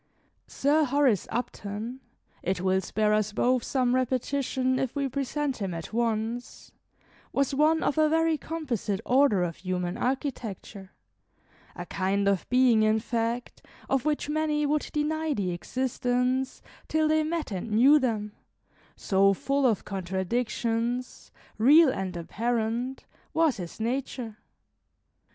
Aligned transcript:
Sir 0.47 0.85
Horace 0.85 1.27
Upton 1.29 1.99
it 2.41 2.59
will 2.59 2.81
spare 2.81 3.13
us 3.13 3.33
both 3.33 3.63
some 3.63 3.93
repetition 3.93 4.79
if 4.79 4.95
we 4.95 5.07
present 5.07 5.57
him 5.57 5.75
at 5.75 5.93
once 5.93 6.71
was 7.31 7.53
one 7.53 7.83
of 7.83 7.99
a 7.99 8.09
very 8.09 8.35
composite 8.35 8.99
order 9.05 9.43
of 9.43 9.57
human 9.57 9.97
architecture; 9.97 10.93
a 11.75 11.85
kind 11.85 12.27
of 12.27 12.49
being, 12.49 12.81
in 12.81 12.97
fact, 12.99 13.61
of 13.91 14.03
which 14.03 14.27
many 14.27 14.65
would 14.65 14.89
deny 14.91 15.35
the 15.35 15.51
existence, 15.51 16.63
till 16.87 17.07
they 17.07 17.21
met 17.21 17.51
and 17.51 17.69
knew 17.69 17.99
them, 17.99 18.31
so 18.95 19.35
full 19.35 19.67
of 19.67 19.85
contradictions, 19.85 21.31
real 21.59 21.89
and 21.89 22.17
apparent, 22.17 23.05
was 23.35 23.57
his 23.57 23.79
nature. 23.79 24.37